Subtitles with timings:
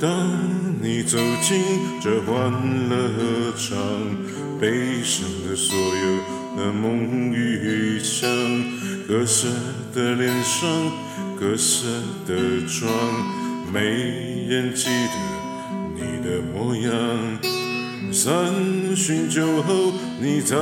[0.00, 0.08] 当
[0.80, 1.60] 你走进
[2.00, 2.52] 这欢
[2.88, 3.76] 乐场，
[4.60, 8.30] 悲伤的所有的梦与想，
[9.08, 9.48] 各色
[9.92, 10.68] 的脸上，
[11.40, 11.88] 各色
[12.28, 12.88] 的妆，
[13.72, 15.16] 没人记得
[15.96, 16.92] 你的模样。
[18.12, 20.56] 三巡酒后，你在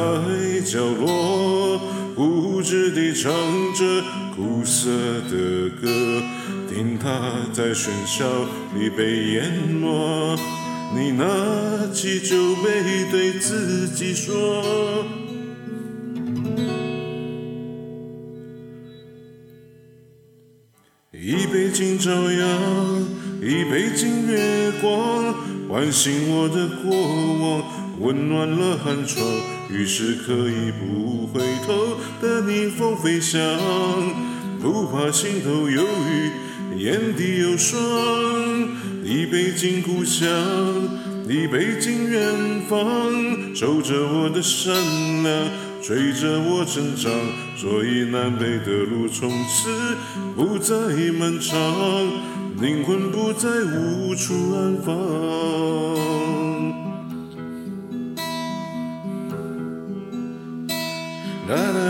[0.65, 1.79] 角落，
[2.17, 3.31] 固执地唱
[3.75, 4.03] 着
[4.35, 4.91] 苦涩
[5.31, 5.87] 的歌。
[6.69, 8.25] 听它在喧嚣
[8.75, 10.35] 里被淹没，
[10.95, 11.25] 你拿
[11.93, 14.35] 起酒杯对自己说：
[21.13, 23.05] 一杯敬朝阳，
[23.43, 25.35] 一杯敬月光，
[25.69, 26.91] 唤醒我的过
[27.41, 27.63] 往，
[28.01, 29.23] 温暖了寒窗。
[29.71, 33.41] 于是可以不回头的逆风飞翔，
[34.61, 36.31] 不怕心头有雨。
[36.77, 37.79] 眼底有霜，
[39.03, 40.29] 一杯敬故乡，
[41.27, 42.79] 一杯敬远方，
[43.55, 44.75] 守着我的善
[45.23, 45.49] 良，
[45.81, 47.11] 追着我成长，
[47.57, 49.97] 所以南北的路从此
[50.37, 50.75] 不再
[51.13, 51.57] 漫长，
[52.61, 56.26] 灵魂不再无处安放。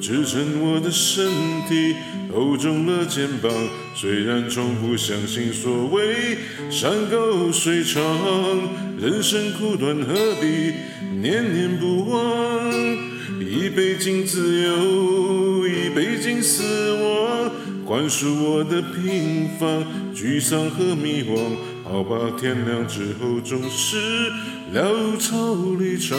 [0.00, 1.26] 支撑我的身
[1.68, 1.96] 体，
[2.32, 3.50] 厚重了肩膀。
[3.94, 6.38] 虽然从不相信所谓
[6.70, 8.02] 山高水长，
[9.00, 10.74] 人生苦短，何必
[11.20, 12.72] 念念不忘？
[13.40, 15.66] 一杯敬自由。
[15.66, 16.62] 一杯敬死
[16.92, 17.50] 亡，
[17.84, 21.38] 灌输我的平凡、沮丧和迷惘。
[21.84, 23.96] 好吧，天亮之后总是
[24.74, 26.18] 潦草离场，